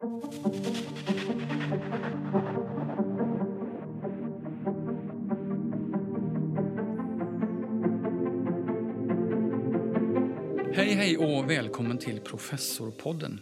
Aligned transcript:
Hej 0.00 0.08
hej 10.94 11.16
och 11.16 11.50
välkommen 11.50 11.98
till 11.98 12.20
Professorpodden. 12.20 13.40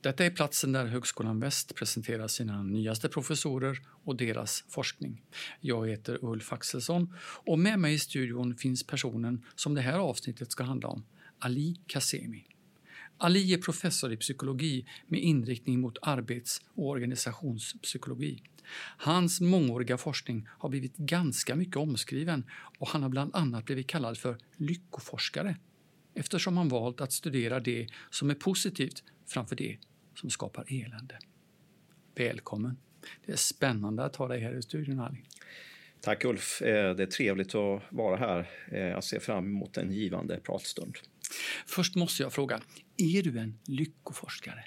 Detta 0.00 0.24
är 0.24 0.30
platsen 0.30 0.72
där 0.72 0.86
Högskolan 0.86 1.40
Väst 1.40 1.74
presenterar 1.74 2.28
sina 2.28 2.62
nyaste 2.62 3.08
professorer 3.08 3.80
och 4.04 4.16
deras 4.16 4.64
forskning. 4.68 5.22
Jag 5.60 5.88
heter 5.88 6.24
Ulf 6.24 6.52
Axelsson 6.52 7.14
och 7.46 7.58
med 7.58 7.78
mig 7.78 7.94
i 7.94 7.98
studion 7.98 8.54
finns 8.54 8.86
personen 8.86 9.44
som 9.54 9.74
det 9.74 9.80
här 9.80 9.98
avsnittet 9.98 10.52
ska 10.52 10.64
handla 10.64 10.88
om, 10.88 11.04
Ali 11.38 11.80
Kazemi. 11.86 12.55
Ali 13.18 13.54
är 13.54 13.58
professor 13.58 14.12
i 14.12 14.16
psykologi 14.16 14.86
med 15.06 15.20
inriktning 15.20 15.80
mot 15.80 15.98
arbets 16.02 16.62
och 16.74 16.88
organisationspsykologi. 16.88 18.42
Hans 18.98 19.40
mångåriga 19.40 19.98
forskning 19.98 20.48
har 20.48 20.68
blivit 20.68 20.96
ganska 20.96 21.56
mycket 21.56 21.76
omskriven 21.76 22.44
och 22.78 22.88
han 22.88 23.02
har 23.02 23.08
bland 23.08 23.36
annat 23.36 23.64
blivit 23.64 23.86
kallad 23.86 24.18
för 24.18 24.38
lyckoforskare 24.56 25.56
eftersom 26.14 26.56
han 26.56 26.68
valt 26.68 27.00
att 27.00 27.12
studera 27.12 27.60
det 27.60 27.88
som 28.10 28.30
är 28.30 28.34
positivt 28.34 29.02
framför 29.26 29.56
det 29.56 29.78
som 30.14 30.30
skapar 30.30 30.64
elände. 30.68 31.18
Välkommen! 32.14 32.76
Det 33.26 33.32
är 33.32 33.36
spännande 33.36 34.04
att 34.04 34.16
ha 34.16 34.28
dig 34.28 34.40
här 34.40 34.58
i 34.58 34.62
studion, 34.62 35.00
Ali. 35.00 35.22
Tack 36.00 36.24
Ulf, 36.24 36.62
eh, 36.62 36.94
det 36.94 37.02
är 37.02 37.06
trevligt 37.06 37.54
att 37.54 37.82
vara 37.88 38.16
här. 38.16 38.50
Eh, 38.72 38.80
jag 38.80 39.04
ser 39.04 39.18
fram 39.18 39.44
emot 39.44 39.76
en 39.76 39.92
givande 39.92 40.40
pratstund. 40.40 40.96
Först 41.66 41.94
måste 41.94 42.22
jag 42.22 42.32
fråga, 42.32 42.60
är 42.96 43.22
du 43.22 43.38
en 43.38 43.58
lyckoforskare? 43.66 44.64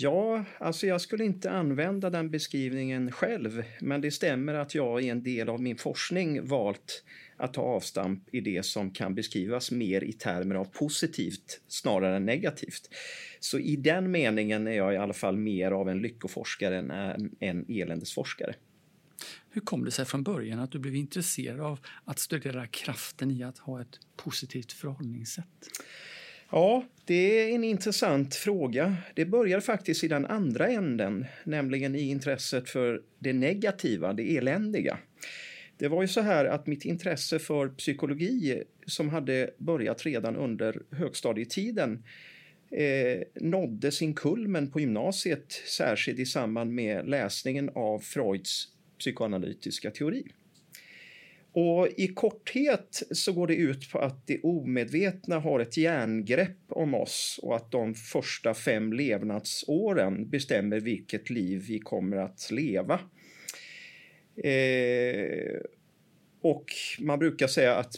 Ja, 0.00 0.44
alltså 0.58 0.86
jag 0.86 1.00
skulle 1.00 1.24
inte 1.24 1.50
använda 1.50 2.10
den 2.10 2.30
beskrivningen 2.30 3.12
själv, 3.12 3.62
men 3.80 4.00
det 4.00 4.10
stämmer 4.10 4.54
att 4.54 4.74
jag 4.74 5.02
i 5.02 5.08
en 5.08 5.22
del 5.22 5.48
av 5.48 5.62
min 5.62 5.76
forskning 5.76 6.46
valt 6.46 7.04
att 7.36 7.54
ta 7.54 7.62
avstamp 7.62 8.34
i 8.34 8.40
det 8.40 8.64
som 8.64 8.90
kan 8.90 9.14
beskrivas 9.14 9.70
mer 9.70 10.04
i 10.04 10.12
termer 10.12 10.54
av 10.54 10.64
positivt 10.64 11.60
snarare 11.68 12.16
än 12.16 12.24
negativt. 12.24 12.90
Så 13.40 13.58
i 13.58 13.76
den 13.76 14.10
meningen 14.10 14.66
är 14.66 14.72
jag 14.72 14.94
i 14.94 14.96
alla 14.96 15.12
fall 15.12 15.36
mer 15.36 15.70
av 15.70 15.88
en 15.88 16.02
lyckoforskare 16.02 16.78
än 16.78 17.36
en 17.40 17.66
eländesforskare. 17.68 18.54
Hur 19.58 19.64
kom 19.64 19.84
det 19.84 19.90
sig 19.90 20.04
från 20.04 20.22
början 20.22 20.60
att 20.60 20.72
du 20.72 20.78
blev 20.78 20.94
intresserad 20.94 21.60
av 21.60 21.78
att 22.04 22.18
studera 22.18 22.66
kraften 22.66 23.30
i 23.30 23.42
att 23.42 23.58
ha 23.58 23.80
ett 23.80 24.00
positivt 24.16 24.72
förhållningssätt? 24.72 25.46
Ja, 26.50 26.84
det 27.04 27.14
är 27.14 27.54
en 27.54 27.64
intressant 27.64 28.34
fråga. 28.34 28.96
Det 29.14 29.24
börjar 29.24 29.60
faktiskt 29.60 30.04
i 30.04 30.08
den 30.08 30.26
andra 30.26 30.68
änden, 30.68 31.26
nämligen 31.44 31.94
i 31.94 32.00
intresset 32.00 32.70
för 32.70 33.02
det 33.18 33.32
negativa, 33.32 34.12
det 34.12 34.36
eländiga. 34.36 34.98
Det 35.78 35.88
var 35.88 36.02
ju 36.02 36.08
så 36.08 36.20
här 36.20 36.44
att 36.44 36.66
mitt 36.66 36.84
intresse 36.84 37.38
för 37.38 37.68
psykologi 37.68 38.62
som 38.86 39.08
hade 39.08 39.50
börjat 39.58 40.06
redan 40.06 40.36
under 40.36 40.82
högstadietiden 40.90 42.04
eh, 42.70 43.22
nådde 43.34 43.92
sin 43.92 44.14
kulmen 44.14 44.70
på 44.70 44.80
gymnasiet, 44.80 45.52
särskilt 45.52 46.18
i 46.18 46.26
samband 46.26 46.74
med 46.74 47.08
läsningen 47.08 47.70
av 47.74 47.98
Freuds 47.98 48.77
psykoanalytiska 48.98 49.90
teori. 49.90 50.24
Och 51.52 51.88
I 51.96 52.08
korthet 52.08 53.02
så 53.10 53.32
går 53.32 53.46
det 53.46 53.54
ut 53.54 53.92
på 53.92 53.98
att 53.98 54.26
det 54.26 54.40
omedvetna 54.42 55.38
har 55.38 55.60
ett 55.60 55.76
järngrepp 55.76 56.58
om 56.68 56.94
oss 56.94 57.40
och 57.42 57.56
att 57.56 57.70
de 57.70 57.94
första 57.94 58.54
fem 58.54 58.92
levnadsåren 58.92 60.30
bestämmer 60.30 60.80
vilket 60.80 61.30
liv 61.30 61.64
vi 61.68 61.78
kommer 61.78 62.16
att 62.16 62.50
leva. 62.50 63.00
Eh, 64.36 65.60
och 66.40 66.64
man 66.98 67.18
brukar 67.18 67.46
säga 67.46 67.74
att 67.74 67.94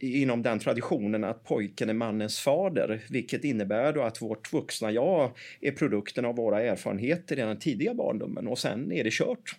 inom 0.00 0.42
den 0.42 0.58
traditionen 0.58 1.24
att 1.24 1.44
pojken 1.44 1.88
är 1.88 1.94
mannens 1.94 2.40
fader, 2.40 3.02
vilket 3.10 3.44
innebär 3.44 3.92
då 3.92 4.02
att 4.02 4.22
vårt 4.22 4.52
vuxna 4.52 4.90
jag 4.90 5.30
är 5.60 5.72
produkten 5.72 6.24
av 6.24 6.36
våra 6.36 6.62
erfarenheter 6.62 7.38
i 7.38 7.40
den 7.40 7.58
tidiga 7.58 7.94
barndomen 7.94 8.46
och 8.46 8.58
sen 8.58 8.92
är 8.92 9.04
det 9.04 9.12
kört. 9.12 9.56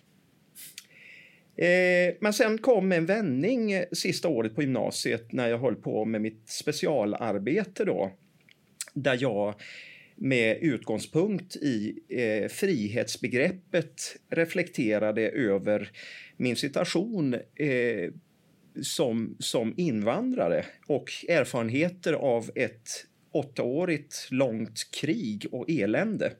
Eh, 1.58 2.14
men 2.20 2.32
sen 2.32 2.58
kom 2.58 2.92
en 2.92 3.06
vändning 3.06 3.72
eh, 3.72 3.84
sista 3.92 4.28
året 4.28 4.54
på 4.54 4.62
gymnasiet 4.62 5.32
när 5.32 5.48
jag 5.48 5.58
höll 5.58 5.76
på 5.76 6.04
med 6.04 6.20
mitt 6.20 6.48
specialarbete 6.48 7.84
då, 7.84 8.12
där 8.94 9.18
jag 9.20 9.54
med 10.16 10.58
utgångspunkt 10.60 11.56
i 11.56 11.98
eh, 12.08 12.48
frihetsbegreppet 12.48 14.16
reflekterade 14.30 15.28
över 15.28 15.90
min 16.36 16.56
situation 16.56 17.34
eh, 17.54 18.10
som, 18.82 19.36
som 19.38 19.74
invandrare 19.76 20.64
och 20.86 21.10
erfarenheter 21.28 22.12
av 22.12 22.50
ett 22.54 22.88
åttaårigt 23.32 24.28
långt 24.30 24.90
krig 25.00 25.46
och 25.52 25.70
elände. 25.70 26.32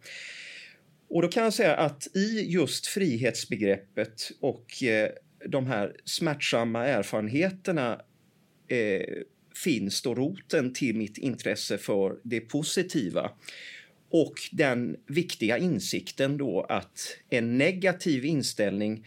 Och 1.08 1.22
då 1.22 1.28
kan 1.28 1.44
jag 1.44 1.54
säga 1.54 1.76
att 1.76 2.16
i 2.16 2.46
just 2.50 2.86
frihetsbegreppet 2.86 4.30
och 4.40 4.82
eh, 4.82 5.10
de 5.46 5.66
här 5.66 5.96
smärtsamma 6.04 6.86
erfarenheterna 6.86 8.00
eh, 8.68 9.22
finns 9.64 10.02
då 10.02 10.14
roten 10.14 10.72
till 10.72 10.96
mitt 10.96 11.18
intresse 11.18 11.78
för 11.78 12.18
det 12.22 12.40
positiva. 12.40 13.30
Och 14.10 14.34
den 14.52 14.96
viktiga 15.06 15.58
insikten 15.58 16.36
då 16.36 16.66
att 16.68 17.16
en 17.30 17.58
negativ 17.58 18.24
inställning 18.24 19.06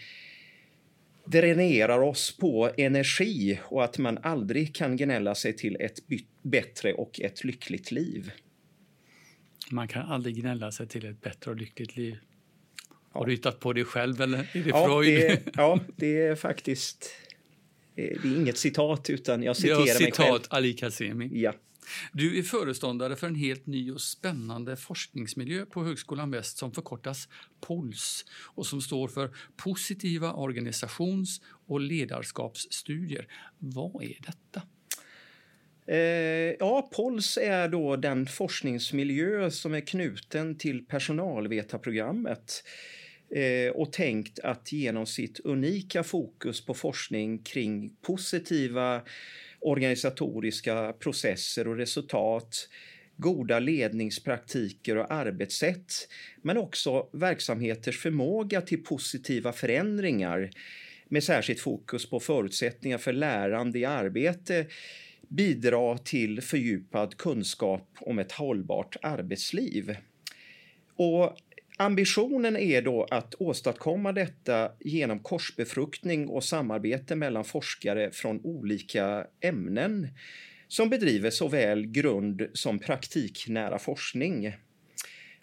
dränerar 1.25 2.00
oss 2.00 2.38
på 2.38 2.72
energi 2.78 3.59
och 3.63 3.84
att 3.84 3.97
man 3.97 4.17
aldrig 4.17 4.75
kan 4.75 4.97
gnälla 4.97 5.35
sig 5.35 5.56
till 5.56 5.78
ett 5.79 6.00
bättre 6.41 6.94
och 6.94 7.22
ett 7.22 7.44
lyckligt 7.44 7.91
liv. 7.91 8.31
Man 9.72 9.88
kan 9.88 10.06
aldrig 10.06 10.36
gnälla 10.36 10.72
sig 10.72 10.88
till 10.88 11.06
ett 11.06 11.22
bättre 11.22 11.52
och 11.52 11.58
lyckligt 11.58 11.96
liv. 11.96 12.18
Har 13.12 13.26
du 13.26 13.32
hittat 13.32 13.59
på 13.59 13.74
det 13.74 13.84
själv 13.84 14.22
eller 14.22 14.38
är 14.38 14.64
det 14.64 14.70
ja, 14.70 14.86
Freud? 14.86 15.20
Det, 15.20 15.52
ja, 15.54 15.80
det 15.96 16.22
är 16.22 16.36
faktiskt... 16.36 17.09
Det 17.96 18.12
är 18.12 18.26
inget 18.26 18.58
citat 18.58 19.09
utan 19.09 19.44
jag 19.44 19.58
citerar 19.58 19.86
citat, 19.86 20.00
mig 20.00 20.12
själv. 20.12 20.42
Ali 20.50 20.74
Kazemi. 20.74 21.30
Ja. 21.42 21.54
Du 22.14 22.40
är 22.40 22.44
föreståndare 22.44 23.16
för 23.16 23.28
en 23.28 23.36
helt 23.36 23.68
ny 23.68 23.92
och 23.92 24.02
spännande 24.02 24.76
forskningsmiljö 24.76 25.66
på 25.66 25.84
Högskolan 25.84 26.32
Väst 26.32 26.58
som 26.58 26.72
förkortas 26.72 27.28
POLS 27.62 28.26
och 28.32 28.66
som 28.66 28.82
står 28.82 29.08
för 29.08 29.36
Positiva 29.56 30.34
organisations 30.34 31.42
och 31.68 31.80
ledarskapsstudier. 31.80 33.28
Vad 33.58 34.03
är 34.03 34.18
detta? 34.26 34.62
Eh, 35.91 36.56
ja, 36.59 36.90
POLS 36.91 37.38
är 37.38 37.68
då 37.68 37.96
den 37.96 38.25
forskningsmiljö 38.25 39.52
som 39.52 39.74
är 39.74 39.79
knuten 39.79 40.57
till 40.57 40.85
personalvetarprogrammet 40.85 42.63
eh, 43.35 43.72
och 43.72 43.94
tänkt 43.94 44.40
att 44.40 44.72
genom 44.72 45.06
sitt 45.06 45.40
unika 45.40 46.03
fokus 46.03 46.66
på 46.66 46.74
forskning 46.74 47.44
kring 47.44 47.96
positiva 48.02 49.02
organisatoriska 49.59 50.94
processer 50.94 51.68
och 51.68 51.78
resultat, 51.78 52.69
goda 53.18 53.59
ledningspraktiker 53.59 54.97
och 54.97 55.13
arbetssätt, 55.13 55.94
men 56.41 56.58
också 56.58 57.09
verksamheters 57.13 58.00
förmåga 58.00 58.62
till 58.62 58.84
positiva 58.84 59.53
förändringar 59.53 60.50
med 61.09 61.23
särskilt 61.23 61.59
fokus 61.59 62.09
på 62.09 62.19
förutsättningar 62.19 62.97
för 62.97 63.13
lärande 63.13 63.79
i 63.79 63.85
arbete 63.85 64.66
bidra 65.31 65.97
till 65.97 66.42
fördjupad 66.42 67.18
kunskap 67.18 67.88
om 68.00 68.19
ett 68.19 68.31
hållbart 68.31 68.96
arbetsliv. 69.02 69.96
Och 70.96 71.38
Ambitionen 71.78 72.58
är 72.58 72.82
då 72.82 73.08
att 73.11 73.35
åstadkomma 73.40 74.11
detta 74.11 74.72
genom 74.79 75.20
korsbefruktning 75.20 76.28
och 76.28 76.44
samarbete 76.44 77.16
mellan 77.16 77.44
forskare 77.44 78.11
från 78.11 78.41
olika 78.44 79.28
ämnen 79.40 80.08
som 80.67 80.90
bedriver 80.90 81.29
såväl 81.29 81.85
grund 81.85 82.47
som 82.53 82.79
praktiknära 82.79 83.79
forskning. 83.79 84.55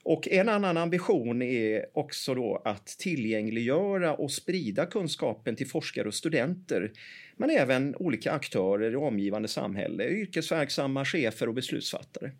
Och 0.08 0.28
en 0.28 0.48
annan 0.48 0.76
ambition 0.76 1.42
är 1.42 1.86
också 1.92 2.34
då 2.34 2.62
att 2.64 2.86
tillgängliggöra 2.86 4.14
och 4.14 4.30
sprida 4.30 4.86
kunskapen 4.86 5.56
till 5.56 5.66
forskare 5.66 6.08
och 6.08 6.14
studenter, 6.14 6.92
men 7.36 7.50
även 7.50 7.96
olika 7.96 8.32
aktörer 8.32 8.92
i 8.92 8.96
omgivande 8.96 9.48
samhälle, 9.48 10.08
yrkesverksamma, 10.08 11.04
chefer 11.04 11.48
och 11.48 11.54
beslutsfattare. 11.54 12.32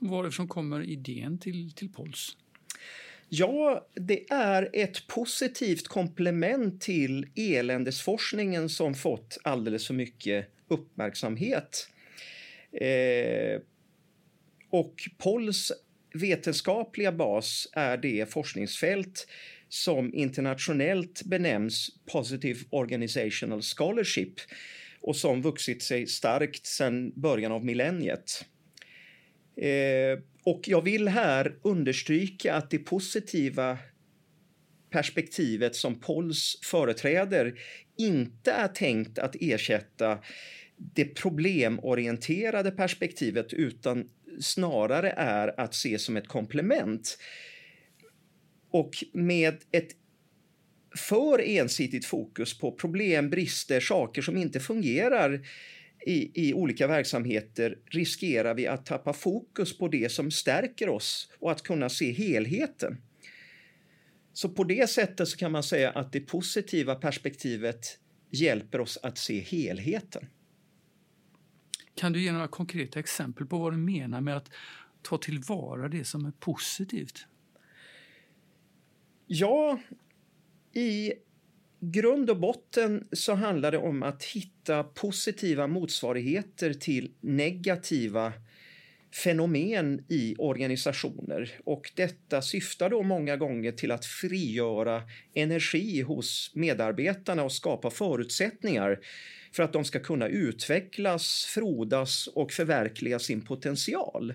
Varifrån 0.00 0.48
kommer 0.48 0.82
idén 0.82 1.38
till, 1.38 1.72
till 1.74 1.92
POLS? 1.92 2.36
Ja, 3.28 3.88
det 3.94 4.30
är 4.30 4.70
ett 4.72 5.06
positivt 5.06 5.88
komplement 5.88 6.80
till 6.80 7.26
eländesforskningen 7.34 8.68
som 8.68 8.94
fått 8.94 9.38
alldeles 9.44 9.86
för 9.86 9.94
mycket 9.94 10.46
uppmärksamhet. 10.68 11.88
Eh, 12.72 13.60
och 14.70 14.94
POLS 15.18 15.72
vetenskapliga 16.18 17.12
bas 17.12 17.68
är 17.72 17.96
det 17.96 18.32
forskningsfält 18.32 19.26
som 19.68 20.14
internationellt 20.14 21.22
benämns 21.24 21.90
Positive 22.12 22.58
Organizational 22.70 23.62
Scholarship 23.62 24.34
och 25.00 25.16
som 25.16 25.42
vuxit 25.42 25.82
sig 25.82 26.06
starkt 26.06 26.66
sedan 26.66 27.12
början 27.16 27.52
av 27.52 27.64
millenniet. 27.64 28.44
Eh, 29.56 30.22
och 30.44 30.60
jag 30.66 30.84
vill 30.84 31.08
här 31.08 31.58
understryka 31.62 32.54
att 32.54 32.70
det 32.70 32.78
positiva 32.78 33.78
perspektivet 34.90 35.74
som 35.74 36.00
Pols 36.00 36.60
företräder 36.64 37.60
inte 37.98 38.52
är 38.52 38.68
tänkt 38.68 39.18
att 39.18 39.36
ersätta 39.40 40.18
det 40.76 41.04
problemorienterade 41.04 42.70
perspektivet 42.70 43.52
utan 43.52 44.10
snarare 44.40 45.10
är 45.10 45.60
att 45.60 45.74
se 45.74 45.98
som 45.98 46.16
ett 46.16 46.28
komplement. 46.28 47.18
Och 48.70 48.90
med 49.12 49.54
ett 49.72 49.88
för 50.96 51.40
ensidigt 51.40 52.06
fokus 52.06 52.58
på 52.58 52.72
problem, 52.72 53.30
brister, 53.30 53.80
saker 53.80 54.22
som 54.22 54.36
inte 54.36 54.60
fungerar 54.60 55.46
i, 56.06 56.48
i 56.48 56.54
olika 56.54 56.86
verksamheter 56.86 57.78
riskerar 57.86 58.54
vi 58.54 58.66
att 58.66 58.86
tappa 58.86 59.12
fokus 59.12 59.78
på 59.78 59.88
det 59.88 60.12
som 60.12 60.30
stärker 60.30 60.88
oss 60.88 61.30
och 61.38 61.50
att 61.50 61.62
kunna 61.62 61.88
se 61.88 62.12
helheten. 62.12 62.96
Så 64.32 64.48
på 64.48 64.64
det 64.64 64.90
sättet 64.90 65.28
så 65.28 65.36
kan 65.36 65.52
man 65.52 65.62
säga 65.62 65.90
att 65.90 66.12
det 66.12 66.20
positiva 66.20 66.94
perspektivet 66.94 67.98
hjälper 68.30 68.80
oss 68.80 68.98
att 69.02 69.18
se 69.18 69.40
helheten. 69.40 70.26
Kan 71.98 72.12
du 72.12 72.22
ge 72.22 72.32
några 72.32 72.48
konkreta 72.48 72.98
exempel 72.98 73.46
på 73.46 73.58
vad 73.58 73.72
du 73.72 73.76
menar 73.76 74.20
med 74.20 74.36
att 74.36 74.50
ta 75.02 75.18
tillvara 75.18 75.88
det 75.88 76.04
som 76.04 76.26
är 76.26 76.30
positivt? 76.30 77.26
Ja, 79.26 79.78
i 80.72 81.12
grund 81.80 82.30
och 82.30 82.40
botten 82.40 83.08
så 83.12 83.34
handlar 83.34 83.72
det 83.72 83.78
om 83.78 84.02
att 84.02 84.24
hitta 84.24 84.84
positiva 84.84 85.66
motsvarigheter 85.66 86.74
till 86.74 87.12
negativa 87.20 88.32
fenomen 89.24 90.04
i 90.08 90.34
organisationer 90.38 91.50
och 91.64 91.92
detta 91.94 92.42
syftar 92.42 92.90
då 92.90 93.02
många 93.02 93.36
gånger 93.36 93.72
till 93.72 93.90
att 93.90 94.04
frigöra 94.04 95.02
energi 95.34 96.02
hos 96.02 96.52
medarbetarna 96.54 97.42
och 97.42 97.52
skapa 97.52 97.90
förutsättningar 97.90 98.98
för 99.52 99.62
att 99.62 99.72
de 99.72 99.84
ska 99.84 100.00
kunna 100.00 100.28
utvecklas, 100.28 101.44
frodas 101.54 102.26
och 102.26 102.52
förverkliga 102.52 103.18
sin 103.18 103.40
potential. 103.40 104.34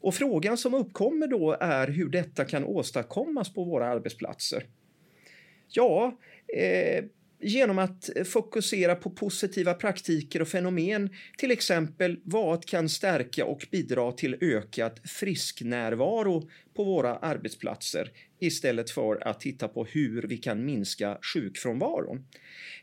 Och 0.00 0.14
frågan 0.14 0.58
som 0.58 0.74
uppkommer 0.74 1.26
då 1.26 1.56
är 1.60 1.88
hur 1.88 2.08
detta 2.08 2.44
kan 2.44 2.64
åstadkommas 2.64 3.54
på 3.54 3.64
våra 3.64 3.88
arbetsplatser. 3.88 4.64
Ja, 5.68 6.18
eh, 6.56 7.04
genom 7.46 7.78
att 7.78 8.10
fokusera 8.24 8.94
på 8.94 9.10
positiva 9.10 9.74
praktiker 9.74 10.42
och 10.42 10.48
fenomen, 10.48 11.10
till 11.38 11.50
exempel 11.50 12.20
vad 12.24 12.64
kan 12.64 12.88
stärka 12.88 13.44
och 13.44 13.66
bidra 13.70 14.12
till 14.12 14.36
ökad 14.40 15.00
frisknärvaro 15.04 16.50
på 16.76 16.84
våra 16.84 17.16
arbetsplatser 17.16 18.10
istället 18.40 18.90
för 18.90 19.28
att 19.28 19.40
titta 19.40 19.68
på 19.68 19.84
hur 19.84 20.22
vi 20.22 20.36
kan 20.36 20.64
minska 20.64 21.18
sjukfrånvaron. 21.34 22.26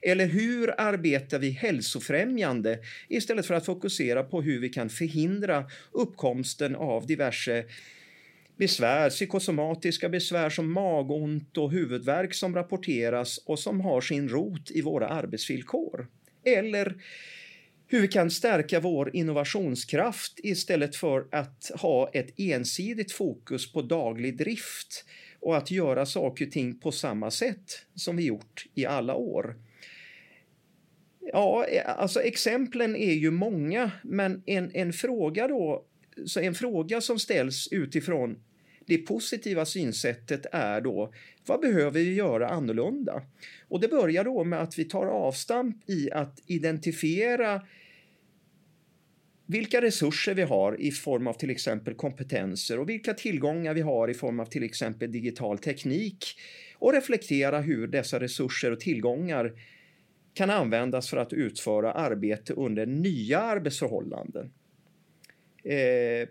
Eller 0.01 0.25
hur 0.25 0.81
arbetar 0.81 1.39
vi 1.39 1.49
hälsofrämjande 1.49 2.79
istället 3.09 3.45
för 3.45 3.53
att 3.53 3.65
fokusera 3.65 4.23
på 4.23 4.41
hur 4.41 4.59
vi 4.59 4.69
kan 4.69 4.89
förhindra 4.89 5.65
uppkomsten 5.91 6.75
av 6.75 7.07
diverse 7.07 7.65
besvär, 8.63 9.09
psykosomatiska 9.09 10.09
besvär 10.09 10.49
som 10.49 10.71
magont 10.71 11.57
och 11.57 11.71
huvudvärk 11.71 12.33
som 12.33 12.55
rapporteras 12.55 13.37
och 13.37 13.59
som 13.59 13.81
har 13.81 14.01
sin 14.01 14.29
rot 14.29 14.71
i 14.71 14.81
våra 14.81 15.07
arbetsvillkor. 15.07 16.07
Eller 16.45 16.95
hur 17.87 18.01
vi 18.01 18.07
kan 18.07 18.31
stärka 18.31 18.79
vår 18.79 19.15
innovationskraft 19.15 20.39
istället 20.43 20.95
för 20.95 21.27
att 21.31 21.71
ha 21.75 22.09
ett 22.13 22.39
ensidigt 22.39 23.11
fokus 23.11 23.71
på 23.73 23.81
daglig 23.81 24.37
drift 24.37 25.05
och 25.39 25.57
att 25.57 25.71
göra 25.71 26.05
saker 26.05 26.45
och 26.45 26.51
ting 26.51 26.79
på 26.79 26.91
samma 26.91 27.31
sätt 27.31 27.85
som 27.95 28.17
vi 28.17 28.25
gjort 28.25 28.65
i 28.75 28.85
alla 28.85 29.15
år. 29.15 29.55
Ja, 31.19 31.65
e, 31.65 31.81
alltså 31.81 32.21
exemplen 32.21 32.95
är 32.95 33.13
ju 33.13 33.31
många, 33.31 33.91
men 34.03 34.43
en, 34.45 34.71
en 34.73 34.93
fråga 34.93 35.47
då 35.47 35.85
så 36.25 36.39
en 36.39 36.55
fråga 36.55 37.01
som 37.01 37.19
ställs 37.19 37.67
utifrån 37.71 38.39
det 38.85 38.97
positiva 38.97 39.65
synsättet 39.65 40.45
är 40.51 40.81
då 40.81 41.13
vad 41.45 41.59
behöver 41.59 41.99
vi 41.99 42.13
göra 42.13 42.49
annorlunda? 42.49 43.21
Och 43.67 43.79
det 43.79 43.87
börjar 43.87 44.23
då 44.23 44.43
med 44.43 44.61
att 44.61 44.79
vi 44.79 44.85
tar 44.85 45.05
avstamp 45.05 45.89
i 45.89 46.11
att 46.11 46.39
identifiera 46.47 47.61
vilka 49.45 49.81
resurser 49.81 50.33
vi 50.33 50.41
har 50.41 50.81
i 50.81 50.91
form 50.91 51.27
av 51.27 51.33
till 51.33 51.49
exempel 51.49 51.93
kompetenser 51.93 52.79
och 52.79 52.89
vilka 52.89 53.13
tillgångar 53.13 53.73
vi 53.73 53.81
har 53.81 54.07
i 54.07 54.13
form 54.13 54.39
av 54.39 54.45
till 54.45 54.63
exempel 54.63 55.11
digital 55.11 55.57
teknik 55.57 56.25
och 56.77 56.93
reflektera 56.93 57.59
hur 57.59 57.87
dessa 57.87 58.19
resurser 58.19 58.71
och 58.71 58.79
tillgångar 58.79 59.53
kan 60.33 60.49
användas 60.49 61.09
för 61.09 61.17
att 61.17 61.33
utföra 61.33 61.91
arbete 61.91 62.53
under 62.53 62.85
nya 62.85 63.39
arbetsförhållanden. 63.39 64.53
Eh, 65.63 66.27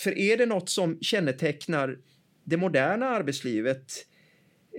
för 0.00 0.18
är 0.18 0.36
det 0.36 0.46
något 0.46 0.68
som 0.68 0.98
kännetecknar 1.00 1.98
det 2.44 2.56
moderna 2.56 3.08
arbetslivet 3.08 3.92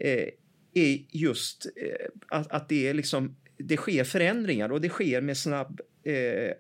eh, 0.02 0.28
är 0.74 1.06
just 1.10 1.66
eh, 1.66 2.08
att, 2.28 2.52
att, 2.52 2.70
det, 2.70 2.88
är 2.88 2.94
liksom, 2.94 3.36
det 3.58 3.78
sker 3.78 4.04
förändringar 4.04 4.72
och 4.72 4.82
det 4.82 4.90
sker 4.90 5.22
med 5.22 5.38
snabb, 5.38 5.82
eh, 6.04 6.52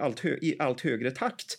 allt 0.00 0.20
hö, 0.20 0.36
i 0.42 0.56
allt 0.58 0.80
högre 0.80 1.10
takt. 1.10 1.58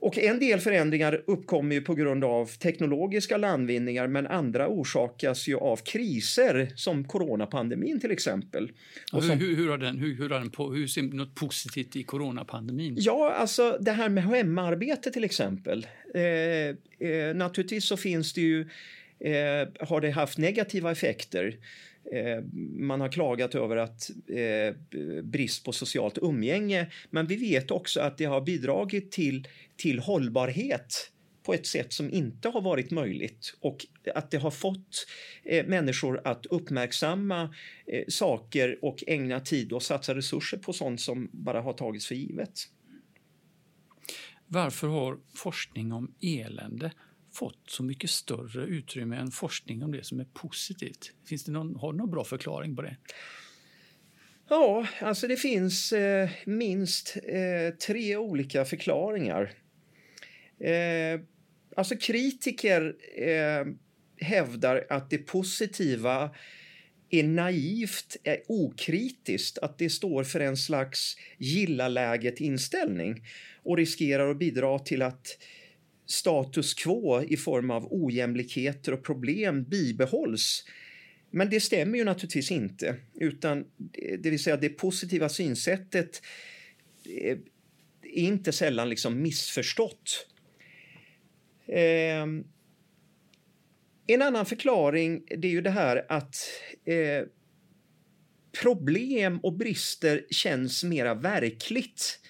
Och 0.00 0.18
en 0.18 0.38
del 0.38 0.60
förändringar 0.60 1.22
uppkommer 1.26 1.74
ju 1.74 1.80
på 1.80 1.94
grund 1.94 2.24
av 2.24 2.46
teknologiska 2.46 3.36
landvinningar 3.36 4.06
men 4.06 4.26
andra 4.26 4.68
orsakas 4.68 5.48
ju 5.48 5.56
av 5.56 5.76
kriser 5.76 6.72
som 6.74 7.04
coronapandemin 7.04 8.00
till 8.00 8.10
exempel. 8.10 8.72
Och 9.12 9.24
som, 9.24 9.38
hur, 9.38 9.56
hur, 9.56 9.70
har 9.70 9.78
den, 9.78 9.98
hur, 9.98 10.16
hur, 10.16 10.30
har 10.30 10.38
den 10.38 10.50
på, 10.50 10.72
hur 10.72 10.86
ser 10.86 11.02
något 11.02 11.34
positivt 11.34 11.96
i 11.96 12.02
coronapandemin? 12.02 12.94
Ja, 12.98 13.32
alltså 13.32 13.78
det 13.80 13.92
här 13.92 14.08
med 14.08 14.24
hemarbete 14.24 15.10
till 15.10 15.24
exempel. 15.24 15.86
Eh, 16.14 16.22
eh, 17.08 17.34
naturligtvis 17.34 17.84
så 17.84 17.96
finns 17.96 18.32
det 18.32 18.40
ju, 18.40 18.60
eh, 19.20 19.68
har 19.80 20.00
det 20.00 20.10
haft 20.10 20.38
negativa 20.38 20.92
effekter. 20.92 21.56
Eh, 22.12 22.44
man 22.78 23.00
har 23.00 23.08
klagat 23.08 23.54
över 23.54 23.76
att 23.76 24.10
eh, 24.28 24.74
brist 25.22 25.64
på 25.64 25.72
socialt 25.72 26.18
umgänge 26.22 26.92
men 27.10 27.26
vi 27.26 27.36
vet 27.36 27.70
också 27.70 28.00
att 28.00 28.18
det 28.18 28.24
har 28.24 28.40
bidragit 28.40 29.12
till, 29.12 29.48
till 29.76 29.98
hållbarhet 29.98 31.10
på 31.46 31.54
ett 31.54 31.66
sätt 31.66 31.92
som 31.92 32.10
inte 32.10 32.48
har 32.48 32.60
varit 32.60 32.90
möjligt 32.90 33.56
och 33.60 33.86
att 34.14 34.30
det 34.30 34.36
har 34.36 34.50
fått 34.50 35.06
eh, 35.44 35.66
människor 35.66 36.20
att 36.24 36.46
uppmärksamma 36.46 37.54
eh, 37.86 38.04
saker 38.08 38.78
och 38.82 39.04
ägna 39.06 39.40
tid 39.40 39.72
och 39.72 39.82
satsa 39.82 40.14
resurser 40.14 40.58
på 40.58 40.72
sånt 40.72 41.00
som 41.00 41.28
bara 41.32 41.60
har 41.60 41.72
tagits 41.72 42.06
för 42.06 42.14
givet. 42.14 42.68
Varför 44.46 44.88
har 44.88 45.18
forskning 45.34 45.92
om 45.92 46.14
elände 46.20 46.92
fått 47.36 47.70
så 47.70 47.82
mycket 47.82 48.10
större 48.10 48.62
utrymme 48.62 49.16
än 49.16 49.30
forskning 49.30 49.82
om 49.82 49.92
det 49.92 50.04
som 50.04 50.20
är 50.20 50.24
positivt? 50.24 51.12
Finns 51.28 51.44
det 51.44 51.52
någon, 51.52 51.76
har 51.76 51.92
du 51.92 51.98
någon 51.98 52.10
bra 52.10 52.24
förklaring 52.24 52.76
på 52.76 52.82
det? 52.82 52.96
Ja, 54.48 54.86
alltså 55.00 55.26
det 55.26 55.36
finns 55.36 55.92
eh, 55.92 56.30
minst 56.44 57.16
eh, 57.16 57.74
tre 57.86 58.16
olika 58.16 58.64
förklaringar. 58.64 59.50
Eh, 60.60 61.20
alltså 61.76 61.96
kritiker 61.96 62.94
eh, 63.16 63.66
hävdar 64.26 64.86
att 64.88 65.10
det 65.10 65.18
positiva 65.18 66.30
är 67.10 67.22
naivt, 67.22 68.16
är 68.24 68.42
okritiskt, 68.48 69.58
att 69.58 69.78
det 69.78 69.90
står 69.90 70.24
för 70.24 70.40
en 70.40 70.56
slags 70.56 71.16
gilla-läget-inställning 71.38 73.24
och 73.62 73.76
riskerar 73.76 74.30
att 74.30 74.38
bidra 74.38 74.78
till 74.78 75.02
att 75.02 75.38
status 76.06 76.74
quo 76.74 77.22
i 77.22 77.36
form 77.36 77.70
av 77.70 77.86
ojämlikheter 77.90 78.92
och 78.92 79.04
problem 79.04 79.64
bibehålls. 79.64 80.64
Men 81.30 81.50
det 81.50 81.60
stämmer 81.60 81.98
ju 81.98 82.04
naturligtvis 82.04 82.50
inte, 82.50 82.96
utan 83.14 83.64
det 84.18 84.30
vill 84.30 84.42
säga 84.42 84.56
det 84.56 84.68
positiva 84.68 85.28
synsättet 85.28 86.22
eh, 87.04 87.38
är 88.02 88.22
inte 88.22 88.52
sällan 88.52 88.88
liksom 88.88 89.22
missförstått. 89.22 90.26
Eh, 91.66 92.26
en 94.06 94.22
annan 94.22 94.46
förklaring 94.46 95.24
det 95.28 95.48
är 95.48 95.52
ju 95.52 95.60
det 95.60 95.70
här 95.70 96.06
att 96.08 96.36
eh, 96.84 97.24
problem 98.62 99.38
och 99.38 99.52
brister 99.52 100.26
känns 100.30 100.84
mera 100.84 101.14
verkligt. 101.14 102.20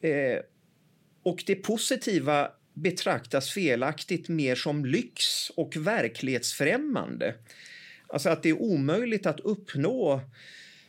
Eh, 0.00 0.38
och 1.26 1.42
det 1.46 1.54
positiva 1.54 2.50
betraktas 2.74 3.50
felaktigt 3.50 4.28
mer 4.28 4.54
som 4.54 4.84
lyx 4.84 5.50
och 5.56 5.76
verklighetsfrämmande. 5.76 7.34
Alltså 8.06 8.28
att 8.28 8.42
det 8.42 8.48
är 8.48 8.62
omöjligt 8.62 9.26
att 9.26 9.40
uppnå 9.40 10.20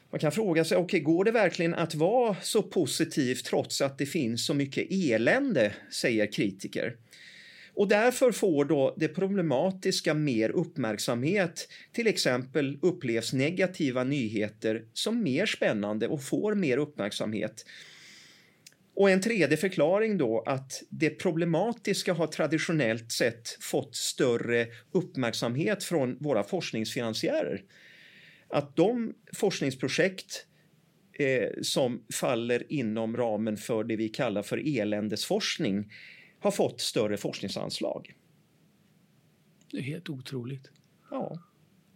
man 0.09 0.19
kan 0.19 0.31
fråga 0.31 0.65
sig, 0.65 0.77
okay, 0.77 0.99
går 0.99 1.23
det 1.23 1.31
verkligen 1.31 1.73
att 1.73 1.95
vara 1.95 2.35
så 2.41 2.63
positiv 2.63 3.35
trots 3.35 3.81
att 3.81 3.97
det 3.97 4.05
finns 4.05 4.45
så 4.45 4.53
mycket 4.53 4.87
elände, 4.91 5.73
säger 5.91 6.31
kritiker. 6.31 6.95
Och 7.73 7.87
därför 7.87 8.31
får 8.31 8.65
då 8.65 8.95
det 8.97 9.07
problematiska 9.07 10.13
mer 10.13 10.49
uppmärksamhet. 10.49 11.67
Till 11.91 12.07
exempel 12.07 12.77
upplevs 12.81 13.33
negativa 13.33 14.03
nyheter 14.03 14.83
som 14.93 15.23
mer 15.23 15.45
spännande 15.45 16.07
och 16.07 16.23
får 16.23 16.55
mer 16.55 16.77
uppmärksamhet. 16.77 17.65
Och 18.97 19.09
en 19.09 19.21
tredje 19.21 19.57
förklaring 19.57 20.17
då 20.17 20.43
att 20.45 20.83
det 20.89 21.09
problematiska 21.09 22.13
har 22.13 22.27
traditionellt 22.27 23.11
sett 23.11 23.49
fått 23.49 23.95
större 23.95 24.67
uppmärksamhet 24.91 25.83
från 25.83 26.17
våra 26.19 26.43
forskningsfinansiärer. 26.43 27.63
Att 28.47 28.75
de 28.75 29.13
forskningsprojekt 29.33 30.45
eh, 31.13 31.49
som 31.61 32.03
faller 32.13 32.71
inom 32.71 33.17
ramen 33.17 33.57
för 33.57 33.83
det 33.83 33.95
vi 33.95 34.09
kallar 34.09 34.43
för 34.43 34.77
eländesforskning 34.79 35.91
har 36.39 36.51
fått 36.51 36.81
större 36.81 37.17
forskningsanslag. 37.17 38.15
Det 39.71 39.77
är 39.77 39.81
helt 39.81 40.09
otroligt. 40.09 40.71
Ja. 41.11 41.39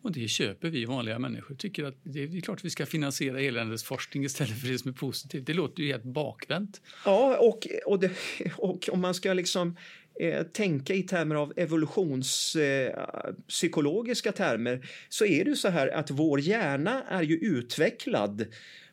Och 0.02 0.12
det 0.12 0.28
köper 0.28 0.70
vi 0.70 0.86
vanliga 0.86 1.20
människor. 1.20 1.56
Tycker 1.56 1.84
att 1.84 1.96
det 2.04 2.24
är 2.24 2.42
klart 2.42 2.60
att 2.60 2.66
vi 2.66 2.70
ska 2.70 2.86
finansiera 2.86 3.42
eländesforskning 3.42 4.24
istället 4.24 4.62
för 4.62 4.68
det 4.68 4.78
som 4.78 4.92
är 4.92 4.96
positivt. 4.96 5.46
Det 5.46 5.54
låter 5.54 5.84
ju 5.84 5.92
helt 5.92 6.04
bakvänt. 6.04 6.82
Ja, 7.06 7.38
och, 7.38 7.68
och, 7.86 8.00
det, 8.00 8.12
och 8.58 8.90
om 8.92 9.02
man 9.02 9.14
ska 9.14 9.34
liksom 9.34 9.78
eh, 10.20 10.44
tänka 10.44 10.94
i 10.94 11.04
termer 11.04 11.36
av 11.36 11.54
evolutionspsykologiska 11.56 14.30
eh, 14.30 14.36
termer 14.36 14.90
så 15.10 15.26
är 15.26 15.44
det 15.44 15.50
ju 15.50 15.56
så 15.56 15.70
här 15.70 15.88
att 15.88 16.12
vår 16.12 16.40
hjärna 16.40 17.04
är 17.04 17.24
ju 17.24 17.36
utvecklad 17.36 18.46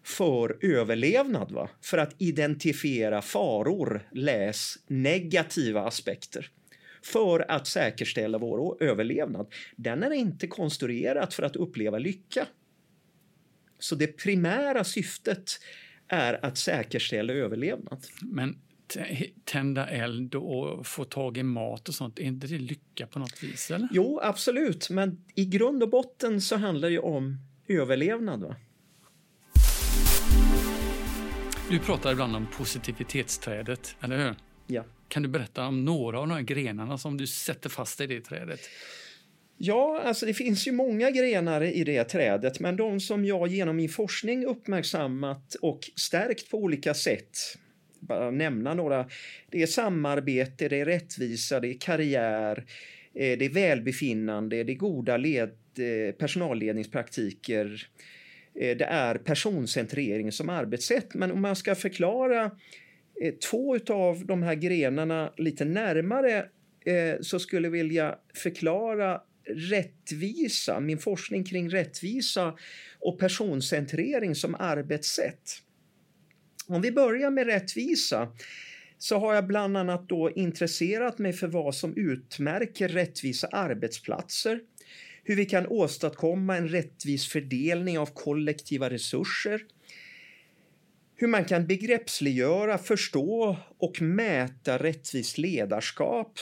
för 0.03 0.57
överlevnad, 0.61 1.53
va? 1.53 1.71
för 1.83 1.99
att 1.99 2.15
identifiera 2.19 3.23
faror, 3.23 4.09
läs 4.13 4.79
negativa 4.87 5.81
aspekter 5.81 6.51
för 7.03 7.51
att 7.51 7.67
säkerställa 7.67 8.39
vår 8.39 8.83
överlevnad. 8.83 9.47
Den 9.77 10.03
är 10.03 10.11
inte 10.11 10.47
konstruerad 10.47 11.33
för 11.33 11.43
att 11.43 11.57
uppleva 11.57 11.99
lycka. 11.99 12.47
Så 13.79 13.95
det 13.95 14.07
primära 14.07 14.85
syftet 14.85 15.51
är 16.09 16.45
att 16.45 16.59
säkerställa 16.59 17.33
överlevnad. 17.33 18.07
Men 18.23 18.59
tända 19.45 19.87
eld 19.87 20.35
och 20.35 20.87
få 20.87 21.05
tag 21.05 21.39
i 21.39 21.43
mat 21.43 21.89
och 21.89 21.95
sånt, 21.95 22.19
är 22.19 22.23
inte 22.23 22.47
det 22.47 22.59
lycka 22.59 23.07
på 23.07 23.19
något 23.19 23.43
vis? 23.43 23.71
Eller? 23.71 23.89
Jo, 23.93 24.21
absolut, 24.23 24.91
men 24.91 25.25
i 25.35 25.45
grund 25.45 25.83
och 25.83 25.91
botten 25.91 26.41
så 26.41 26.57
handlar 26.57 26.91
det 26.91 26.99
om 26.99 27.39
överlevnad. 27.69 28.43
Va? 28.43 28.57
Du 31.71 31.79
pratar 31.79 32.13
ibland 32.13 32.37
om 32.37 32.47
positivitetsträdet, 32.57 33.97
eller 34.01 34.27
hur? 34.27 34.35
Ja. 34.67 34.85
Kan 35.09 35.23
du 35.23 35.29
berätta 35.29 35.67
om 35.67 35.85
några 35.85 36.21
av 36.21 36.29
de 36.29 36.35
här 36.35 36.43
grenarna 36.43 36.99
som 36.99 37.17
du 37.17 37.27
sätter 37.27 37.71
fast 37.71 38.01
i 38.01 38.07
det 38.07 38.21
trädet? 38.21 38.61
Ja, 39.61 40.03
alltså 40.05 40.27
det 40.27 40.35
finns 40.35 40.67
ju 40.67 40.73
många 40.73 41.11
grenar 41.11 41.63
i 41.63 41.85
det 41.85 42.05
trädet, 42.05 42.61
men 42.61 42.77
de 42.77 43.01
som 43.01 43.25
jag 43.25 43.49
genom 43.49 43.77
min 43.77 43.89
forskning 43.89 44.47
uppmärksammat 44.47 45.55
och 45.55 45.81
stärkt 45.97 46.51
på 46.51 46.59
olika 46.59 46.95
sätt, 46.95 47.39
bara 48.01 48.31
nämna 48.31 48.75
några, 48.75 49.09
det 49.51 49.63
är 49.63 49.67
samarbete, 49.67 50.69
det 50.69 50.81
är 50.81 50.85
rättvisa, 50.85 51.61
det 51.61 51.69
är 51.69 51.79
karriär, 51.81 52.65
eh, 53.15 53.39
det 53.39 53.45
är 53.45 53.55
välbefinnande, 53.55 54.65
det 54.65 54.73
är 54.73 54.77
goda 54.77 55.17
led, 55.17 55.51
eh, 55.79 56.15
personalledningspraktiker, 56.15 57.89
eh, 58.61 58.77
det 58.77 58.85
är 58.85 59.15
personcentrering 59.15 60.33
som 60.33 60.49
arbetssätt. 60.49 61.15
Men 61.15 61.33
om 61.33 61.41
man 61.41 61.57
ska 61.57 61.75
förklara 61.75 62.51
Eh, 63.23 63.35
två 63.35 63.79
av 63.89 64.27
de 64.27 64.43
här 64.43 64.55
grenarna 64.55 65.33
lite 65.37 65.65
närmare 65.65 66.39
eh, 66.85 67.21
så 67.21 67.39
skulle 67.39 67.67
jag 67.67 67.73
vilja 67.73 68.19
förklara 68.35 69.21
rättvisa, 69.49 70.81
min 70.81 70.99
forskning 70.99 71.45
kring 71.45 71.71
rättvisa 71.71 72.55
och 73.01 73.19
personcentrering 73.19 74.35
som 74.35 74.55
arbetssätt. 74.55 75.63
Om 76.67 76.83
vi 76.83 76.93
börjar 76.93 77.31
med 77.31 77.47
rättvisa 77.47 78.29
så 78.99 79.19
har 79.19 79.35
jag 79.35 79.47
bland 79.47 79.77
annat 79.77 80.09
då 80.09 80.31
intresserat 80.31 81.19
mig 81.19 81.33
för 81.33 81.47
vad 81.47 81.75
som 81.75 81.97
utmärker 81.97 82.89
rättvisa 82.89 83.47
arbetsplatser, 83.47 84.61
hur 85.25 85.37
vi 85.37 85.45
kan 85.45 85.67
åstadkomma 85.67 86.57
en 86.57 86.69
rättvis 86.69 87.29
fördelning 87.29 87.99
av 87.99 88.07
kollektiva 88.07 88.91
resurser, 88.91 89.61
hur 91.21 91.29
man 91.29 91.45
kan 91.45 91.67
begreppsliggöra, 91.67 92.79
förstå 92.79 93.57
och 93.79 94.03
mäta 94.03 94.79
rättvist 94.79 95.39
ledarskap. 95.39 96.39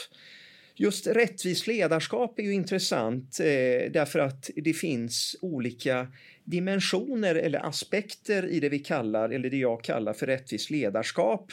Just 0.75 1.07
rättvist 1.07 1.67
ledarskap 1.67 2.39
är 2.39 2.43
ju 2.43 2.53
intressant 2.53 3.39
eh, 3.39 3.91
därför 3.91 4.19
att 4.19 4.49
det 4.55 4.73
finns 4.73 5.35
olika 5.41 6.07
dimensioner 6.43 7.35
eller 7.35 7.65
aspekter 7.65 8.47
i 8.47 8.59
det 8.59 8.69
vi 8.69 8.79
kallar, 8.79 9.29
eller 9.29 9.49
det 9.49 9.57
jag 9.57 9.83
kallar 9.83 10.13
för 10.13 10.25
rättvist 10.25 10.69
ledarskap. 10.69 11.51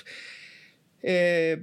Eh, 1.02 1.58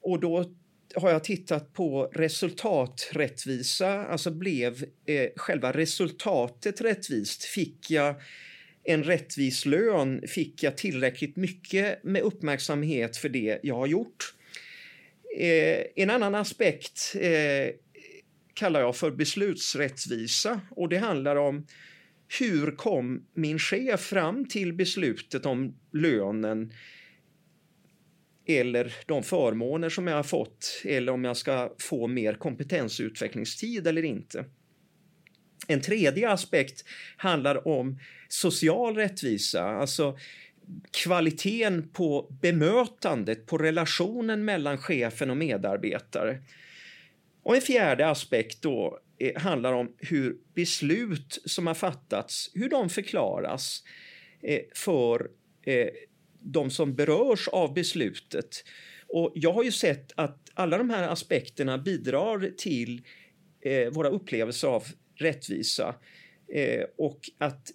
och 0.00 0.20
då 0.20 0.54
har 0.94 1.10
jag 1.10 1.24
tittat 1.24 1.72
på 1.72 2.10
resultaträttvisa, 2.12 4.04
alltså 4.06 4.30
blev 4.30 4.84
eh, 5.06 5.28
själva 5.36 5.72
resultatet 5.72 6.80
rättvist? 6.80 7.44
Fick 7.44 7.90
jag 7.90 8.14
en 8.86 9.04
rättvis 9.04 9.66
lön 9.66 10.22
fick 10.28 10.62
jag 10.62 10.76
tillräckligt 10.76 11.36
mycket 11.36 12.04
med 12.04 12.22
uppmärksamhet 12.22 13.16
för 13.16 13.28
det 13.28 13.60
jag 13.62 13.74
har 13.74 13.86
gjort. 13.86 14.34
Eh, 15.38 15.82
en 15.96 16.10
annan 16.10 16.34
aspekt 16.34 17.16
eh, 17.20 17.74
kallar 18.54 18.80
jag 18.80 18.96
för 18.96 19.10
beslutsrättvisa 19.10 20.60
och 20.70 20.88
det 20.88 20.98
handlar 20.98 21.36
om 21.36 21.66
hur 22.38 22.76
kom 22.76 23.26
min 23.34 23.58
chef 23.58 24.00
fram 24.00 24.48
till 24.48 24.72
beslutet 24.72 25.46
om 25.46 25.74
lönen 25.92 26.72
eller 28.46 28.94
de 29.06 29.22
förmåner 29.22 29.88
som 29.88 30.06
jag 30.06 30.16
har 30.16 30.22
fått 30.22 30.82
eller 30.84 31.12
om 31.12 31.24
jag 31.24 31.36
ska 31.36 31.74
få 31.78 32.06
mer 32.06 32.34
kompetensutvecklingstid 32.34 33.86
eller 33.86 34.02
inte. 34.02 34.44
En 35.68 35.80
tredje 35.80 36.30
aspekt 36.30 36.84
handlar 37.16 37.68
om 37.68 37.98
social 38.28 38.96
rättvisa, 38.96 39.64
alltså 39.64 40.18
kvaliteten 40.90 41.88
på 41.88 42.36
bemötandet, 42.42 43.46
på 43.46 43.58
relationen 43.58 44.44
mellan 44.44 44.78
chefen 44.78 45.30
och 45.30 45.36
medarbetare. 45.36 46.42
Och 47.42 47.56
en 47.56 47.62
fjärde 47.62 48.08
aspekt 48.08 48.62
då 48.62 48.98
eh, 49.18 49.42
handlar 49.42 49.72
om 49.72 49.92
hur 49.98 50.36
beslut 50.54 51.38
som 51.44 51.66
har 51.66 51.74
fattats, 51.74 52.50
hur 52.54 52.68
de 52.68 52.88
förklaras 52.88 53.82
eh, 54.42 54.60
för 54.74 55.30
eh, 55.62 55.88
de 56.40 56.70
som 56.70 56.94
berörs 56.94 57.48
av 57.48 57.74
beslutet. 57.74 58.64
Och 59.08 59.32
jag 59.34 59.52
har 59.52 59.62
ju 59.62 59.72
sett 59.72 60.12
att 60.14 60.50
alla 60.54 60.78
de 60.78 60.90
här 60.90 61.08
aspekterna 61.08 61.78
bidrar 61.78 62.50
till 62.56 63.02
eh, 63.60 63.90
våra 63.90 64.08
upplevelser 64.08 64.68
av 64.68 64.84
rättvisa 65.14 65.94
eh, 66.54 66.84
och 66.98 67.20
att 67.38 67.70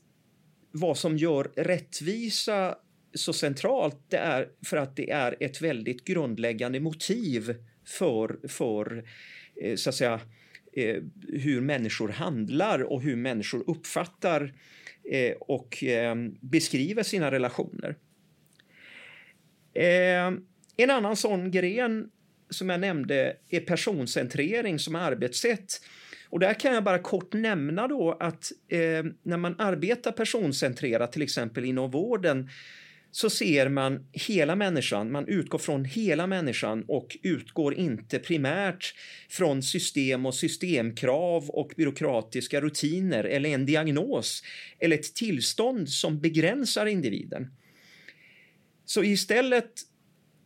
vad 0.71 0.97
som 0.97 1.17
gör 1.17 1.51
rättvisa 1.55 2.75
så 3.13 3.33
centralt 3.33 3.97
det 4.09 4.17
är 4.17 4.49
för 4.65 4.77
att 4.77 4.95
det 4.95 5.11
är 5.11 5.35
ett 5.39 5.61
väldigt 5.61 6.05
grundläggande 6.05 6.79
motiv 6.79 7.55
för, 7.85 8.47
för 8.47 9.03
eh, 9.61 9.75
så 9.75 9.89
att 9.89 9.95
säga, 9.95 10.19
eh, 10.73 11.03
hur 11.27 11.61
människor 11.61 12.09
handlar 12.09 12.83
och 12.83 13.01
hur 13.01 13.15
människor 13.15 13.63
uppfattar 13.69 14.53
eh, 15.11 15.33
och 15.39 15.83
beskriver 16.39 17.03
sina 17.03 17.31
relationer. 17.31 17.95
En 20.77 20.89
annan 20.89 21.15
sån 21.15 21.51
gren 21.51 22.09
som 22.49 22.69
jag 22.69 22.79
nämnde 22.79 23.37
är 23.49 23.59
personcentrering 23.59 24.79
som 24.79 24.95
arbetssätt. 24.95 25.81
Och 26.31 26.39
där 26.39 26.53
kan 26.53 26.73
jag 26.73 26.83
bara 26.83 26.99
kort 26.99 27.33
nämna 27.33 27.87
då 27.87 28.17
att 28.19 28.51
eh, 28.67 29.03
när 29.23 29.37
man 29.37 29.55
arbetar 29.59 30.11
personcentrerat, 30.11 31.11
till 31.11 31.21
exempel 31.21 31.65
inom 31.65 31.91
vården, 31.91 32.49
så 33.11 33.29
ser 33.29 33.69
man 33.69 34.05
hela 34.11 34.55
människan, 34.55 35.11
man 35.11 35.27
utgår 35.27 35.57
från 35.57 35.85
hela 35.85 36.27
människan 36.27 36.85
och 36.87 37.17
utgår 37.23 37.73
inte 37.73 38.19
primärt 38.19 38.93
från 39.29 39.63
system 39.63 40.25
och 40.25 40.35
systemkrav 40.35 41.49
och 41.49 41.71
byråkratiska 41.77 42.61
rutiner 42.61 43.23
eller 43.23 43.49
en 43.49 43.65
diagnos 43.65 44.43
eller 44.79 44.95
ett 44.95 45.15
tillstånd 45.15 45.89
som 45.89 46.21
begränsar 46.21 46.85
individen. 46.85 47.47
Så 48.85 49.03
istället 49.03 49.71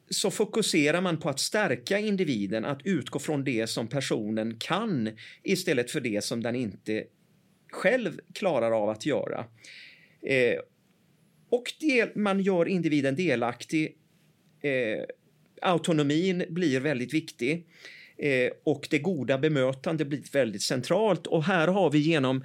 så 0.10 0.32
fokuserar 0.32 1.02
man 1.02 1.18
på 1.18 1.30
att 1.30 1.40
stärka 1.40 2.00
individen, 2.00 2.66
att 2.66 2.80
utgå 2.84 3.20
från 3.20 3.44
det 3.44 3.68
som 3.68 3.88
personen 3.88 4.58
kan 4.60 5.10
istället 5.44 5.92
för 5.92 6.02
det 6.02 6.24
som 6.24 6.44
den 6.44 6.56
inte 6.56 7.04
själv 7.72 8.20
klarar 8.34 8.72
av 8.72 8.90
att 8.90 9.06
göra. 9.06 9.46
Eh, 10.22 10.60
och 11.50 11.74
det, 11.80 12.16
man 12.16 12.40
gör 12.40 12.68
individen 12.68 13.16
delaktig. 13.16 13.98
Eh, 14.62 15.04
autonomin 15.62 16.46
blir 16.50 16.80
väldigt 16.80 17.14
viktig 17.14 17.68
eh, 18.18 18.52
och 18.64 18.88
det 18.90 19.00
goda 19.00 19.38
bemötandet 19.38 20.08
blir 20.08 20.24
väldigt 20.34 20.62
centralt. 20.62 21.28
Och 21.28 21.44
här 21.44 21.68
har 21.68 21.92
vi 21.92 22.00
genom 22.00 22.44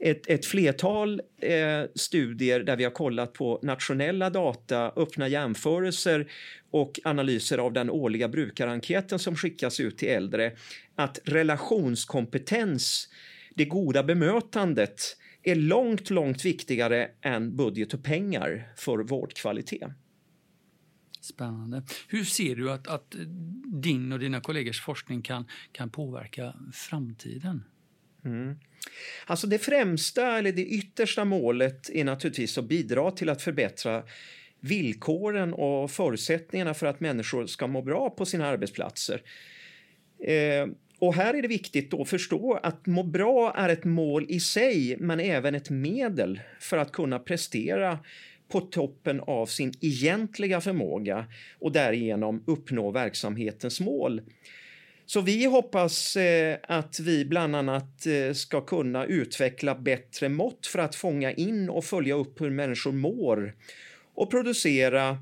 ett, 0.00 0.30
ett 0.30 0.46
flertal 0.46 1.20
eh, 1.36 1.82
studier 1.94 2.60
där 2.60 2.76
vi 2.76 2.84
har 2.84 2.90
kollat 2.90 3.32
på 3.32 3.60
nationella 3.62 4.30
data, 4.30 4.92
öppna 4.96 5.28
jämförelser 5.28 6.30
och 6.70 7.00
analyser 7.04 7.58
av 7.58 7.72
den 7.72 7.90
årliga 7.90 8.28
brukarenkäten 8.28 9.18
som 9.18 9.36
skickas 9.36 9.80
ut 9.80 9.98
till 9.98 10.08
äldre, 10.08 10.52
att 10.94 11.18
relationskompetens, 11.24 13.08
det 13.54 13.64
goda 13.64 14.02
bemötandet, 14.02 15.16
är 15.42 15.54
långt, 15.54 16.10
långt 16.10 16.44
viktigare 16.44 17.10
än 17.20 17.56
budget 17.56 17.94
och 17.94 18.04
pengar 18.04 18.72
för 18.76 18.98
vårdkvalitet. 18.98 19.90
Spännande. 21.20 21.82
Hur 22.08 22.24
ser 22.24 22.56
du 22.56 22.70
att, 22.70 22.88
att 22.88 23.14
din 23.66 24.12
och 24.12 24.18
dina 24.18 24.40
kollegors 24.40 24.80
forskning 24.80 25.22
kan, 25.22 25.44
kan 25.72 25.90
påverka 25.90 26.54
framtiden? 26.72 27.64
Mm. 28.24 28.56
Alltså 29.26 29.46
det 29.46 29.58
främsta 29.58 30.38
eller 30.38 30.52
det 30.52 30.66
yttersta 30.66 31.24
målet 31.24 31.90
är 31.90 32.04
naturligtvis 32.04 32.58
att 32.58 32.64
bidra 32.64 33.10
till 33.10 33.28
att 33.28 33.42
förbättra 33.42 34.02
villkoren 34.60 35.54
och 35.54 35.90
förutsättningarna 35.90 36.74
för 36.74 36.86
att 36.86 37.00
människor 37.00 37.46
ska 37.46 37.66
må 37.66 37.82
bra 37.82 38.10
på 38.10 38.26
sina 38.26 38.46
arbetsplatser. 38.46 39.22
Eh, 40.24 40.66
och 40.98 41.14
här 41.14 41.34
är 41.34 41.42
det 41.42 41.48
viktigt 41.48 41.94
att 41.94 42.08
förstå 42.08 42.60
att 42.62 42.86
må 42.86 43.02
bra 43.02 43.54
är 43.56 43.68
ett 43.68 43.84
mål 43.84 44.26
i 44.28 44.40
sig, 44.40 44.96
men 44.98 45.20
även 45.20 45.54
ett 45.54 45.70
medel 45.70 46.40
för 46.60 46.76
att 46.76 46.92
kunna 46.92 47.18
prestera 47.18 47.98
på 48.48 48.60
toppen 48.60 49.20
av 49.20 49.46
sin 49.46 49.72
egentliga 49.80 50.60
förmåga 50.60 51.26
och 51.58 51.72
därigenom 51.72 52.44
uppnå 52.46 52.90
verksamhetens 52.90 53.80
mål. 53.80 54.20
Så 55.10 55.20
vi 55.20 55.44
hoppas 55.44 56.16
eh, 56.16 56.56
att 56.62 57.00
vi 57.00 57.24
bland 57.24 57.56
annat 57.56 58.06
eh, 58.06 58.32
ska 58.32 58.60
kunna 58.60 59.04
utveckla 59.04 59.74
bättre 59.74 60.28
mått 60.28 60.66
för 60.66 60.78
att 60.78 60.94
fånga 60.94 61.32
in 61.32 61.70
och 61.70 61.84
följa 61.84 62.14
upp 62.14 62.40
hur 62.40 62.50
människor 62.50 62.92
mår 62.92 63.54
och 64.14 64.30
producera 64.30 65.18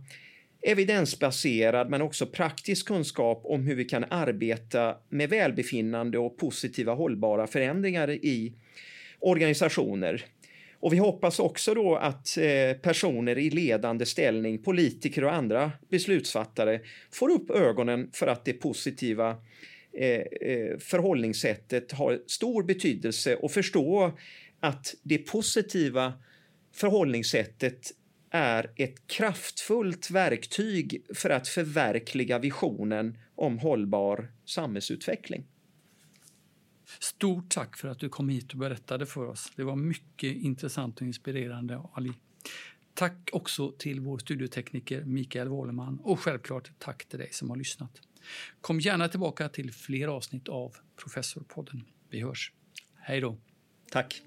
evidensbaserad 0.62 1.90
men 1.90 2.02
också 2.02 2.26
praktisk 2.26 2.87
kunskap 2.87 3.40
om 3.45 3.66
hur 3.66 3.75
vi 3.75 3.85
kan 3.85 4.05
arbeta 4.11 4.97
med 5.09 5.31
välbefinnande 5.31 6.19
och 6.19 6.38
positiva 6.38 6.95
hållbara 6.95 7.47
förändringar 7.47 8.11
i 8.11 8.52
organisationer. 9.21 10.25
Och 10.81 10.93
vi 10.93 10.99
hoppas 10.99 11.38
också 11.38 11.75
då 11.75 11.97
att 11.97 12.38
eh, 12.38 12.76
personer 12.83 13.38
i 13.38 13.50
ledande 13.50 14.07
ställning, 14.07 14.59
politiker 14.59 15.25
och 15.25 15.35
andra 15.35 15.73
beslutsfattare 15.90 16.81
får 17.11 17.31
upp 17.31 17.50
ögonen 17.50 18.11
för 18.12 18.26
att 18.26 18.45
det 18.45 18.52
positiva 18.52 19.37
Eh, 19.98 20.20
eh, 20.20 20.78
förhållningssättet 20.78 21.92
har 21.92 22.22
stor 22.26 22.62
betydelse 22.62 23.36
och 23.36 23.52
förstå 23.52 24.18
att 24.60 24.94
det 25.02 25.18
positiva 25.18 26.12
förhållningssättet 26.72 27.92
är 28.30 28.70
ett 28.76 29.06
kraftfullt 29.06 30.10
verktyg 30.10 31.06
för 31.14 31.30
att 31.30 31.48
förverkliga 31.48 32.38
visionen 32.38 33.18
om 33.34 33.58
hållbar 33.58 34.32
samhällsutveckling. 34.44 35.44
Stort 36.98 37.50
tack 37.50 37.76
för 37.76 37.88
att 37.88 37.98
du 37.98 38.08
kom 38.08 38.28
hit 38.28 38.52
och 38.52 38.58
berättade 38.58 39.06
för 39.06 39.26
oss. 39.26 39.52
Det 39.56 39.64
var 39.64 39.76
mycket 39.76 40.37
intressant 40.37 41.00
och 41.00 41.06
inspirerande, 41.06 41.80
Ali. 41.92 42.12
Tack 42.94 43.30
också 43.32 43.72
till 43.78 44.00
vår 44.00 44.18
studiotekniker 44.18 45.04
Mikael 45.04 45.48
Wåleman 45.48 46.00
och 46.02 46.20
självklart 46.20 46.70
tack 46.78 47.04
till 47.04 47.18
dig 47.18 47.28
som 47.32 47.50
har 47.50 47.56
lyssnat. 47.56 48.00
Kom 48.60 48.80
gärna 48.80 49.08
tillbaka 49.08 49.48
till 49.48 49.72
fler 49.72 50.08
avsnitt 50.08 50.48
av 50.48 50.76
Professorpodden. 50.96 51.84
Vi 52.10 52.20
hörs. 52.20 52.52
Hej 53.00 53.20
då. 53.20 53.38
Tack. 53.90 54.22